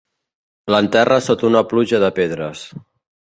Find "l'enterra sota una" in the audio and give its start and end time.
0.75-1.61